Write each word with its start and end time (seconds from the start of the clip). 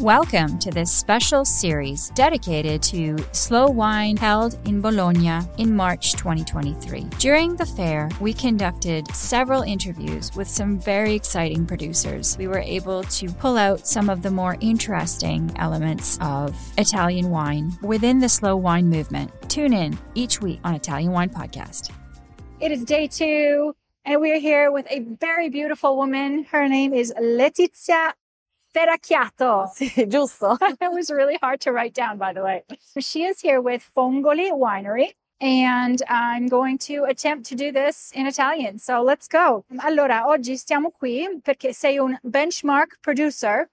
Welcome 0.00 0.58
to 0.58 0.70
this 0.70 0.92
special 0.92 1.46
series 1.46 2.10
dedicated 2.10 2.82
to 2.82 3.16
slow 3.32 3.66
wine 3.66 4.18
held 4.18 4.58
in 4.68 4.82
Bologna 4.82 5.40
in 5.56 5.74
March 5.74 6.12
2023. 6.12 7.04
During 7.18 7.56
the 7.56 7.64
fair, 7.64 8.10
we 8.20 8.34
conducted 8.34 9.08
several 9.14 9.62
interviews 9.62 10.36
with 10.36 10.48
some 10.48 10.78
very 10.78 11.14
exciting 11.14 11.64
producers. 11.64 12.36
We 12.36 12.46
were 12.46 12.58
able 12.58 13.04
to 13.04 13.32
pull 13.32 13.56
out 13.56 13.86
some 13.86 14.10
of 14.10 14.20
the 14.20 14.30
more 14.30 14.58
interesting 14.60 15.50
elements 15.56 16.18
of 16.20 16.54
Italian 16.76 17.30
wine 17.30 17.72
within 17.80 18.18
the 18.18 18.28
slow 18.28 18.54
wine 18.54 18.90
movement. 18.90 19.30
Tune 19.48 19.72
in 19.72 19.98
each 20.14 20.42
week 20.42 20.60
on 20.62 20.74
Italian 20.74 21.12
Wine 21.12 21.30
Podcast. 21.30 21.90
It 22.60 22.70
is 22.70 22.84
day 22.84 23.06
two, 23.06 23.74
and 24.04 24.20
we're 24.20 24.40
here 24.40 24.70
with 24.70 24.86
a 24.90 25.00
very 25.18 25.48
beautiful 25.48 25.96
woman. 25.96 26.44
Her 26.44 26.68
name 26.68 26.92
is 26.92 27.14
Letizia 27.18 28.12
Ferracchiato. 28.76 29.70
Sì, 29.72 30.06
giusto? 30.06 30.58
it 30.80 30.92
was 30.92 31.10
really 31.10 31.38
hard 31.40 31.60
to 31.60 31.72
write 31.72 31.94
down, 31.94 32.18
by 32.18 32.34
the 32.34 32.42
way. 32.42 32.62
She 32.98 33.24
is 33.24 33.40
here 33.40 33.62
with 33.62 33.82
Fongoli 33.82 34.50
Winery. 34.52 35.14
And 35.38 36.02
I'm 36.08 36.46
going 36.46 36.78
to 36.88 37.04
attempt 37.04 37.46
to 37.48 37.54
do 37.54 37.70
this 37.70 38.10
in 38.14 38.26
Italian. 38.26 38.78
So 38.78 39.02
let's 39.02 39.28
go. 39.28 39.64
Allora, 39.80 40.26
oggi 40.28 40.56
stiamo 40.56 40.90
qui 40.90 41.40
perché 41.42 41.72
sei 41.72 41.98
un 41.98 42.18
benchmark 42.22 42.98
producer. 43.00 43.70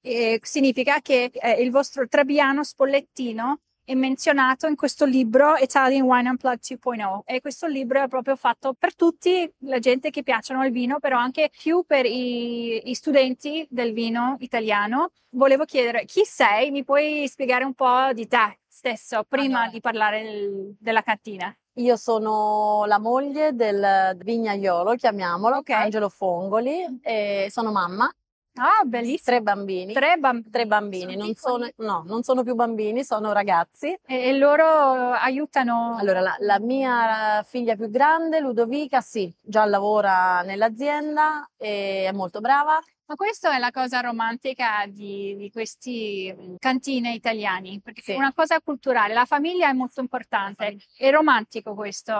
E 0.00 0.40
significa 0.42 1.00
che 1.00 1.30
eh, 1.32 1.62
il 1.62 1.70
vostro 1.70 2.06
Trebbiano 2.08 2.62
Spollettino 2.62 3.60
è 3.84 3.94
menzionato 3.94 4.66
in 4.66 4.76
questo 4.76 5.04
libro 5.04 5.56
Italian 5.56 6.02
Wine 6.06 6.30
Unplugged 6.30 6.78
2.0 6.82 7.20
e 7.26 7.40
questo 7.40 7.66
libro 7.66 8.02
è 8.02 8.08
proprio 8.08 8.34
fatto 8.34 8.72
per 8.72 8.94
tutti, 8.94 9.50
la 9.60 9.78
gente 9.78 10.10
che 10.10 10.22
piacciono 10.22 10.64
il 10.64 10.72
vino, 10.72 10.98
però 10.98 11.18
anche 11.18 11.50
più 11.56 11.84
per 11.86 12.06
i, 12.06 12.88
i 12.90 12.94
studenti 12.94 13.66
del 13.68 13.92
vino 13.92 14.36
italiano. 14.40 15.10
Volevo 15.30 15.64
chiedere 15.64 16.06
chi 16.06 16.24
sei, 16.24 16.70
mi 16.70 16.82
puoi 16.84 17.28
spiegare 17.28 17.64
un 17.64 17.74
po' 17.74 18.12
di 18.14 18.26
te 18.26 18.60
stesso 18.66 19.24
prima 19.28 19.58
Allora. 19.58 19.70
di 19.70 19.80
parlare 19.80 20.22
del- 20.22 20.76
della 20.78 21.02
cantina? 21.02 21.54
Io 21.78 21.96
sono 21.96 22.84
la 22.86 22.98
moglie 22.98 23.52
del 23.54 24.16
vignaiolo, 24.22 24.94
chiamiamolo, 24.94 25.56
Ok. 25.56 25.70
Angelo 25.70 26.08
Fongoli, 26.08 27.00
e 27.02 27.48
sono 27.50 27.72
mamma 27.72 28.10
Ah, 28.56 28.84
bellissimo. 28.84 29.18
tre 29.24 29.40
bambini. 29.42 29.92
Tre 29.92 30.16
bambini. 30.16 30.50
Tre 30.50 30.66
bambini, 30.66 31.16
non 31.16 31.34
sono, 31.34 31.68
no, 31.78 32.04
non 32.06 32.22
sono 32.22 32.42
più 32.42 32.54
bambini, 32.54 33.02
sono 33.04 33.32
ragazzi. 33.32 33.96
E, 34.06 34.28
e 34.28 34.38
loro 34.38 35.10
aiutano. 35.10 35.96
Allora, 35.98 36.20
la, 36.20 36.36
la 36.38 36.60
mia 36.60 37.42
figlia 37.42 37.74
più 37.74 37.90
grande, 37.90 38.38
Ludovica, 38.40 39.00
sì, 39.00 39.32
già 39.40 39.64
lavora 39.64 40.42
nell'azienda 40.42 41.48
e 41.56 42.06
è 42.06 42.12
molto 42.12 42.40
brava. 42.40 42.78
Ma 43.06 43.16
questa 43.16 43.54
è 43.54 43.58
la 43.58 43.70
cosa 43.70 44.00
romantica 44.00 44.86
di, 44.88 45.36
di 45.36 45.50
questi 45.50 46.34
cantine 46.58 47.12
italiani, 47.12 47.78
perché 47.82 48.00
Sì. 48.00 48.12
è 48.12 48.16
una 48.16 48.32
cosa 48.32 48.58
culturale, 48.62 49.12
la 49.12 49.26
famiglia 49.26 49.68
è 49.68 49.74
molto 49.74 50.00
importante, 50.00 50.78
è 50.96 51.10
romantico 51.10 51.74
questo. 51.74 52.14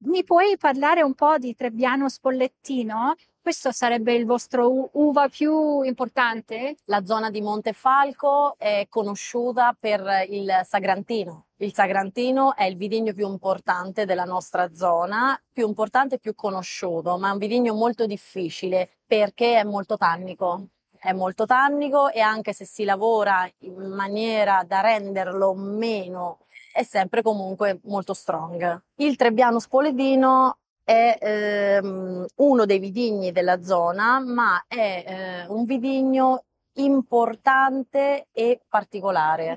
Mi 0.00 0.22
puoi 0.22 0.58
parlare 0.58 1.00
un 1.02 1.14
po' 1.14 1.38
di 1.38 1.54
Trebbiano 1.54 2.10
Spollettino? 2.10 3.14
Questo 3.44 3.72
sarebbe 3.72 4.14
il 4.14 4.24
vostro 4.24 4.88
uva 4.92 5.28
più 5.28 5.82
importante? 5.82 6.76
La 6.86 7.04
zona 7.04 7.28
di 7.28 7.42
Montefalco 7.42 8.54
è 8.56 8.86
conosciuta 8.88 9.76
per 9.78 10.24
il 10.30 10.62
Sagrantino. 10.64 11.48
Il 11.56 11.74
Sagrantino 11.74 12.56
è 12.56 12.64
il 12.64 12.78
vitigno 12.78 13.12
più 13.12 13.28
importante 13.28 14.06
della 14.06 14.24
nostra 14.24 14.72
zona, 14.72 15.38
più 15.52 15.68
importante 15.68 16.14
e 16.14 16.20
più 16.20 16.34
conosciuto, 16.34 17.18
ma 17.18 17.28
è 17.28 17.32
un 17.32 17.38
vitigno 17.38 17.74
molto 17.74 18.06
difficile 18.06 18.88
perché 19.06 19.58
è 19.58 19.64
molto 19.64 19.98
tannico. 19.98 20.68
È 20.98 21.12
molto 21.12 21.44
tannico 21.44 22.08
e 22.08 22.20
anche 22.20 22.54
se 22.54 22.64
si 22.64 22.84
lavora 22.84 23.46
in 23.58 23.90
maniera 23.90 24.64
da 24.66 24.80
renderlo 24.80 25.52
meno, 25.52 26.46
è 26.72 26.82
sempre 26.82 27.20
comunque 27.20 27.78
molto 27.84 28.14
strong. 28.14 28.84
Il 28.96 29.16
Trebbiano 29.16 29.58
Spoledino 29.58 30.60
è 30.84 31.18
ehm, 31.18 32.26
uno 32.36 32.66
dei 32.66 32.78
vitigni 32.78 33.32
della 33.32 33.62
zona, 33.62 34.20
ma 34.20 34.64
è 34.68 35.04
eh, 35.06 35.46
un 35.48 35.64
vitigno 35.64 36.44
importante 36.74 38.28
e 38.32 38.60
particolare. 38.68 39.56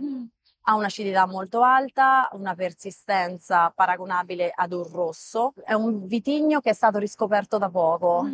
Ha 0.69 0.75
un'acidità 0.75 1.25
molto 1.27 1.61
alta, 1.61 2.29
una 2.33 2.55
persistenza 2.55 3.71
paragonabile 3.75 4.51
ad 4.53 4.73
un 4.73 4.83
rosso. 4.91 5.53
È 5.63 5.73
un 5.73 6.05
vitigno 6.07 6.59
che 6.59 6.71
è 6.71 6.73
stato 6.73 6.97
riscoperto 6.97 7.57
da 7.57 7.69
poco 7.69 8.27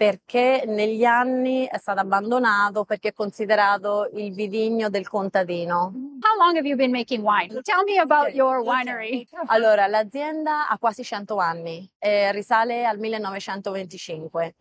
perché 0.00 0.64
negli 0.66 1.04
anni 1.04 1.66
è 1.66 1.76
stato 1.76 2.00
abbandonato 2.00 2.84
perché 2.84 3.08
è 3.08 3.12
considerato 3.12 4.08
il 4.14 4.32
vitigno 4.32 4.88
del 4.88 5.06
contadino. 5.06 5.92
How 6.22 6.36
long 6.38 6.56
have 6.56 6.66
you 6.66 6.76
been 6.76 6.90
making 6.90 7.22
wine? 7.22 7.48
Tell 7.62 7.82
me 7.84 7.98
about 7.98 8.34
your 8.34 8.62
winery. 8.62 9.26
Allora, 9.46 9.86
l'azienda 9.86 10.68
ha 10.68 10.78
quasi 10.78 11.02
100 11.02 11.36
anni, 11.38 11.88
eh, 11.98 12.30
risale 12.32 12.84
al 12.84 12.98
1925. 12.98 14.54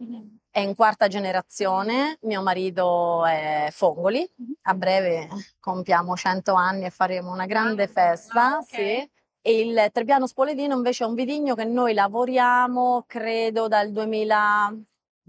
È 0.51 0.59
in 0.59 0.73
quarta 0.75 1.07
generazione, 1.07 2.17
mio 2.21 2.41
marito 2.41 3.25
è 3.25 3.67
Fongoli, 3.71 4.27
a 4.63 4.73
breve 4.73 5.27
compiamo 5.59 6.15
100 6.15 6.53
anni 6.53 6.85
e 6.85 6.89
faremo 6.89 7.31
una 7.31 7.45
grande 7.45 7.87
festa, 7.87 8.55
Ah, 8.55 8.57
ok. 8.57 8.65
sì. 8.65 9.11
E 9.41 9.59
il 9.59 9.89
Trebbiano 9.93 10.27
Spoledino 10.27 10.75
invece 10.75 11.03
è 11.03 11.07
un 11.07 11.13
vitigno 11.13 11.55
che 11.55 11.63
noi 11.65 11.93
lavoriamo, 11.93 13.05
credo, 13.07 13.67
dal 13.67 13.91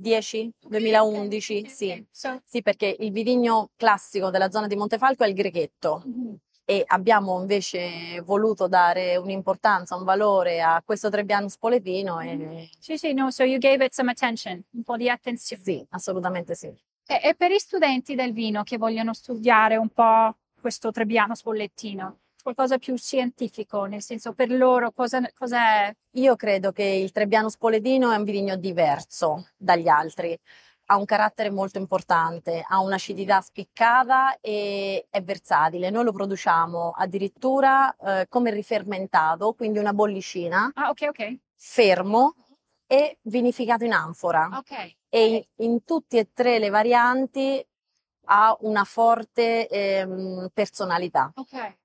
2010, 0.00 0.52
2011, 0.66 1.66
sì. 1.68 2.06
Sì, 2.44 2.62
perché 2.62 2.96
il 2.98 3.12
vitigno 3.12 3.70
classico 3.76 4.30
della 4.30 4.50
zona 4.50 4.66
di 4.66 4.76
Montefalco 4.76 5.24
è 5.24 5.28
il 5.28 5.34
Grechetto 5.34 6.02
e 6.64 6.84
abbiamo 6.86 7.38
invece 7.40 8.20
voluto 8.24 8.68
dare 8.68 9.16
un'importanza, 9.16 9.96
un 9.96 10.04
valore 10.04 10.62
a 10.62 10.80
questo 10.84 11.10
Trebbiano 11.10 11.48
Spoletino 11.48 12.20
e 12.20 12.70
sì, 12.78 12.96
sì, 12.96 13.12
no, 13.12 13.30
so 13.30 13.42
you 13.42 13.58
gave 13.58 13.84
it 13.84 13.92
some 13.92 14.10
attention, 14.10 14.62
un 14.70 14.82
po' 14.82 14.96
di 14.96 15.08
attenzione. 15.08 15.62
sì, 15.62 15.84
assolutamente 15.90 16.54
sì. 16.54 16.68
E, 17.06 17.20
e 17.24 17.34
per 17.34 17.50
gli 17.50 17.58
studenti 17.58 18.14
del 18.14 18.32
vino 18.32 18.62
che 18.62 18.78
vogliono 18.78 19.12
studiare 19.12 19.76
un 19.76 19.88
po' 19.88 20.36
questo 20.60 20.92
Trebbiano 20.92 21.34
Spollettino, 21.34 22.18
qualcosa 22.42 22.78
più 22.78 22.96
scientifico, 22.96 23.84
nel 23.84 24.02
senso 24.02 24.32
per 24.32 24.50
loro 24.50 24.92
cosa, 24.92 25.20
cos'è? 25.34 25.92
Io 26.12 26.36
credo 26.36 26.72
che 26.72 26.82
il 26.84 27.12
Trebbiano 27.12 27.48
Spoletino 27.48 28.10
è 28.10 28.16
un 28.16 28.24
vitigno 28.24 28.56
diverso 28.56 29.48
dagli 29.56 29.88
altri. 29.88 30.38
Ha 30.86 30.96
un 30.96 31.04
carattere 31.04 31.50
molto 31.50 31.78
importante, 31.78 32.64
ha 32.66 32.80
un'acidità 32.80 33.40
spiccata 33.40 34.38
e 34.40 35.06
è 35.08 35.22
versatile. 35.22 35.88
Noi 35.90 36.02
lo 36.04 36.12
produciamo 36.12 36.90
addirittura 36.96 37.94
eh, 37.96 38.26
come 38.28 38.50
rifermentato, 38.50 39.52
quindi 39.52 39.78
una 39.78 39.92
bollicina, 39.92 40.68
Ah, 40.74 40.88
ok, 40.90 41.06
ok, 41.10 41.36
fermo 41.54 42.34
e 42.88 43.18
vinificato 43.22 43.84
in 43.84 43.92
anfora. 43.92 44.48
ok. 44.58 44.96
e 45.08 45.26
in, 45.56 45.66
in 45.66 45.84
tutti 45.84 46.16
e 46.18 46.30
tre 46.32 46.58
le 46.58 46.70
varianti 46.70 47.64
ha 48.32 48.56
una 48.60 48.84
forte 48.84 49.68
ehm, 49.68 50.48
personalità. 50.52 51.30
Ok. 51.36 51.76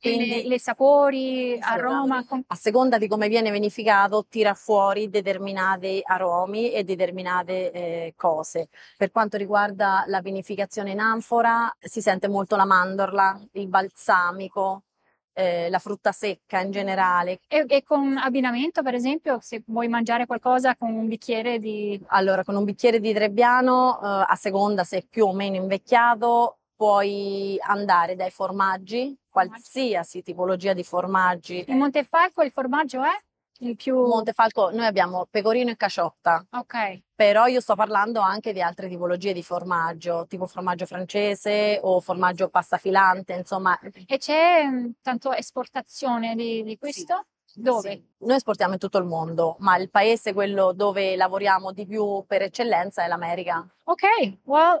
Quindi- 0.00 0.48
le, 0.48 0.58
sapori, 0.58 1.58
aroma, 1.60 2.24
A 2.46 2.54
seconda 2.54 2.96
di 2.98 3.06
come 3.06 3.28
viene 3.28 3.50
vinificato, 3.50 4.26
tira 4.28 4.54
fuori 4.54 5.10
determinati 5.10 6.00
aromi 6.02 6.72
e 6.72 6.84
determinate 6.84 7.70
eh, 7.70 8.14
cose. 8.16 8.68
Per 8.96 9.10
quanto 9.10 9.36
riguarda 9.36 10.04
la 10.06 10.20
vinificazione 10.20 10.92
in 10.92 11.00
anfora, 11.00 11.74
si 11.78 12.00
sente 12.00 12.28
molto 12.28 12.56
la 12.56 12.64
mandorla, 12.64 13.40
il 13.52 13.68
balsamico, 13.68 14.84
eh, 15.32 15.68
la 15.70 15.78
frutta 15.78 16.12
secca 16.12 16.60
in 16.60 16.70
generale. 16.70 17.40
e, 17.48 17.64
e 17.68 17.82
con 17.82 18.16
abbinamento, 18.16 18.82
per 18.82 18.94
esempio, 18.94 19.38
se 19.40 19.62
vuoi 19.66 19.88
mangiare 19.88 20.26
qualcosa 20.26 20.76
con 20.76 20.92
un 20.92 21.06
bicchiere 21.08 21.58
di... 21.58 22.00
Allora, 22.08 22.44
con 22.44 22.56
un 22.56 22.64
bicchiere 22.64 23.00
di 23.00 23.12
Trebbiano, 23.12 24.00
eh, 24.02 24.24
a 24.28 24.34
seconda 24.36 24.84
se 24.84 24.98
è 24.98 25.06
più 25.08 25.26
o 25.26 25.32
meno 25.34 25.56
invecchiato, 25.56 26.58
puoi 26.74 27.56
andare 27.60 28.16
dai 28.16 28.30
formaggi, 28.30 29.14
qualsiasi 29.30 30.22
tipologia 30.22 30.72
di 30.74 30.84
formaggi. 30.84 31.64
In 31.68 31.78
Montefalco 31.78 32.42
il 32.42 32.50
formaggio 32.50 33.02
è? 33.02 33.18
Il 33.62 33.76
più... 33.76 34.06
Montefalco, 34.06 34.70
noi 34.70 34.86
abbiamo 34.86 35.26
pecorino 35.30 35.70
e 35.70 35.76
caciotta, 35.76 36.46
Ok. 36.52 37.02
però 37.14 37.46
io 37.46 37.60
sto 37.60 37.74
parlando 37.74 38.20
anche 38.20 38.54
di 38.54 38.62
altre 38.62 38.88
tipologie 38.88 39.34
di 39.34 39.42
formaggio, 39.42 40.26
tipo 40.26 40.46
formaggio 40.46 40.86
francese 40.86 41.78
o 41.82 42.00
formaggio 42.00 42.48
pasta 42.48 42.78
filante, 42.78 43.34
insomma. 43.34 43.78
E 44.06 44.16
c'è 44.16 44.64
mm, 44.66 44.90
tanto 45.02 45.32
esportazione 45.32 46.34
di, 46.34 46.62
di 46.62 46.78
questo? 46.78 47.26
Dove? 47.52 47.90
Sì. 47.90 48.04
Noi 48.18 48.36
esportiamo 48.36 48.74
in 48.74 48.78
tutto 48.78 48.98
il 48.98 49.04
mondo, 49.04 49.56
ma 49.58 49.76
il 49.76 49.90
paese, 49.90 50.32
quello 50.32 50.72
dove 50.72 51.16
lavoriamo 51.16 51.72
di 51.72 51.84
più 51.84 52.24
per 52.26 52.42
eccellenza, 52.42 53.02
è 53.04 53.08
l'America. 53.08 53.66
Okay, 53.84 54.38
well, 54.44 54.80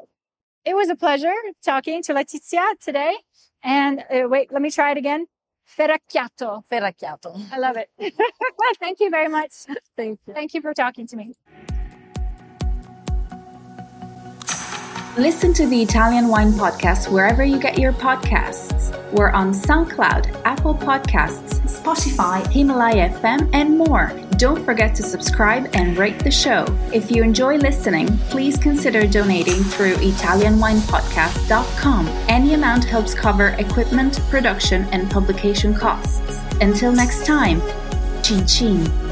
it 0.64 0.74
was 0.74 0.88
a 0.88 0.96
pleasure 0.96 1.34
talking 1.62 2.02
to 2.04 2.12
Letizia 2.12 2.78
today. 2.80 3.14
And 3.62 4.00
uh, 4.10 4.28
wait, 4.28 4.52
let 4.52 4.62
me 4.62 4.70
try 4.70 4.92
it 4.92 4.98
again. 4.98 5.26
Ferracchiato. 5.78 6.62
Ferracchiato. 6.70 7.40
I 7.52 7.58
love 7.58 7.76
it. 7.76 7.90
well, 7.98 8.72
Thank 8.78 9.00
you 9.00 9.10
very 9.10 9.28
much. 9.28 9.52
Thank 9.96 10.20
you. 10.26 10.34
Thank 10.34 10.54
you 10.54 10.60
for 10.60 10.74
talking 10.74 11.06
to 11.08 11.16
me. 11.16 11.34
Listen 15.18 15.52
to 15.54 15.66
the 15.66 15.82
Italian 15.82 16.28
Wine 16.28 16.52
Podcast 16.52 17.10
wherever 17.10 17.44
you 17.44 17.58
get 17.58 17.78
your 17.78 17.92
podcasts. 17.92 18.96
We're 19.12 19.30
on 19.30 19.52
SoundCloud, 19.52 20.42
Apple 20.44 20.74
Podcasts, 20.74 21.60
Spotify, 21.66 22.46
Himalaya 22.50 23.10
FM, 23.10 23.50
and 23.52 23.76
more. 23.76 24.12
Don't 24.40 24.64
forget 24.64 24.94
to 24.94 25.02
subscribe 25.02 25.68
and 25.74 25.98
rate 25.98 26.18
the 26.18 26.30
show. 26.30 26.64
If 26.94 27.10
you 27.10 27.22
enjoy 27.22 27.58
listening, 27.58 28.16
please 28.30 28.56
consider 28.56 29.06
donating 29.06 29.62
through 29.62 29.96
ItalianWinePodcast.com. 29.96 32.06
Any 32.26 32.54
amount 32.54 32.84
helps 32.84 33.12
cover 33.12 33.48
equipment, 33.58 34.18
production, 34.30 34.84
and 34.92 35.10
publication 35.10 35.74
costs. 35.74 36.40
Until 36.62 36.90
next 36.90 37.26
time, 37.26 37.60
chin. 38.22 39.09